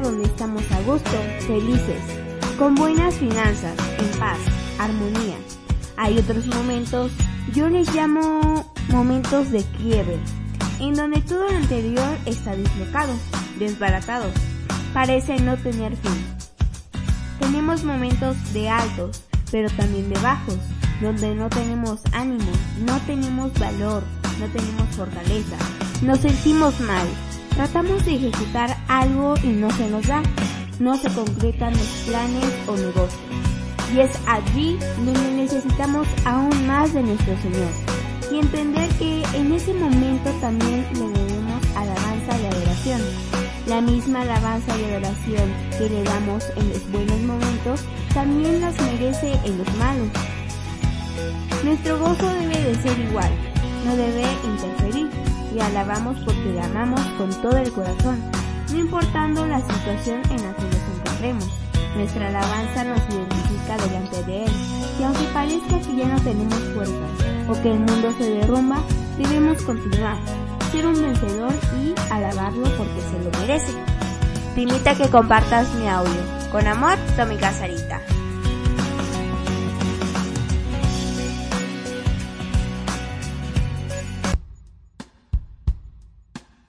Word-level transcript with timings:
Donde 0.00 0.24
estamos 0.24 0.62
a 0.72 0.80
gusto, 0.82 1.10
felices, 1.46 2.02
con 2.58 2.74
buenas 2.74 3.14
finanzas, 3.14 3.76
en 3.98 4.18
paz, 4.18 4.38
armonía. 4.80 5.36
Hay 5.96 6.18
otros 6.18 6.46
momentos, 6.46 7.12
yo 7.54 7.68
les 7.68 7.94
llamo 7.94 8.72
momentos 8.88 9.52
de 9.52 9.62
quiebre, 9.78 10.18
en 10.80 10.94
donde 10.94 11.20
todo 11.20 11.48
lo 11.48 11.56
anterior 11.56 12.18
está 12.24 12.56
dislocado, 12.56 13.12
desbaratado, 13.58 14.24
parece 14.92 15.38
no 15.38 15.56
tener 15.58 15.94
fin. 15.94 16.24
Tenemos 17.38 17.84
momentos 17.84 18.36
de 18.54 18.70
altos, 18.70 19.22
pero 19.52 19.70
también 19.76 20.08
de 20.08 20.18
bajos, 20.20 20.58
donde 21.00 21.34
no 21.34 21.48
tenemos 21.48 22.00
ánimo, 22.12 22.50
no 22.86 22.98
tenemos 23.02 23.52
valor, 23.58 24.02
no 24.40 24.46
tenemos 24.48 24.88
fortaleza, 24.96 25.56
nos 26.00 26.18
sentimos 26.18 26.80
mal, 26.80 27.06
tratamos 27.54 28.04
de 28.04 28.16
ejecutar 28.16 28.76
algo 28.88 29.34
y 29.42 29.48
no 29.48 29.70
se 29.70 29.88
nos 29.88 30.06
da, 30.06 30.22
no 30.78 30.96
se 30.96 31.08
concretan 31.12 31.72
los 31.72 31.88
planes 32.06 32.44
o 32.66 32.76
negocios. 32.76 33.20
Y 33.94 34.00
es 34.00 34.10
allí 34.26 34.78
donde 35.04 35.32
necesitamos 35.32 36.08
aún 36.24 36.66
más 36.66 36.94
de 36.94 37.02
nuestro 37.02 37.36
Señor 37.42 37.68
y 38.30 38.38
entender 38.38 38.88
que 38.98 39.22
en 39.34 39.52
ese 39.52 39.74
momento 39.74 40.30
también 40.40 40.86
le 40.94 41.00
debemos 41.00 41.62
alabanza 41.76 42.38
y 42.40 42.46
adoración. 42.46 43.00
La 43.66 43.80
misma 43.80 44.22
alabanza 44.22 44.78
y 44.78 44.84
adoración 44.84 45.52
que 45.78 45.88
le 45.90 46.02
damos 46.02 46.44
en 46.56 46.68
los 46.70 46.90
buenos 46.90 47.20
momentos 47.20 47.84
también 48.14 48.60
las 48.60 48.74
merece 48.80 49.32
en 49.44 49.58
los 49.58 49.76
malos. 49.76 50.08
Nuestro 51.62 51.98
gozo 51.98 52.26
debe 52.28 52.60
de 52.60 52.74
ser 52.82 52.98
igual, 52.98 53.30
no 53.84 53.96
debe 53.96 54.24
interferir 54.44 55.31
y 55.54 55.60
alabamos 55.60 56.16
porque 56.24 56.52
le 56.52 56.60
amamos 56.60 57.00
con 57.18 57.30
todo 57.42 57.56
el 57.56 57.72
corazón, 57.72 58.20
no 58.72 58.78
importando 58.78 59.46
la 59.46 59.60
situación 59.60 60.22
en 60.30 60.42
la 60.42 60.54
que 60.54 60.64
nos 60.64 60.98
encontremos. 60.98 61.48
Nuestra 61.96 62.28
alabanza 62.28 62.84
nos 62.84 63.00
identifica 63.10 63.76
delante 63.76 64.22
de 64.24 64.44
Él 64.44 64.52
y 64.98 65.02
aunque 65.02 65.24
parezca 65.34 65.80
que 65.80 65.96
ya 65.96 66.08
no 66.08 66.20
tenemos 66.20 66.58
fuerza 66.74 67.48
o 67.48 67.62
que 67.62 67.70
el 67.70 67.80
mundo 67.80 68.12
se 68.18 68.30
derrumba, 68.30 68.82
debemos 69.18 69.60
continuar, 69.62 70.16
ser 70.70 70.86
un 70.86 71.00
vencedor 71.00 71.52
y 71.82 71.94
alabarlo 72.10 72.64
porque 72.76 73.00
se 73.10 73.18
lo 73.22 73.30
merece. 73.40 73.72
Te 74.54 74.96
que 74.96 75.08
compartas 75.08 75.72
mi 75.74 75.88
audio. 75.88 76.20
Con 76.50 76.66
amor, 76.66 76.98
Tommy 77.16 77.36
Casarita. 77.36 78.11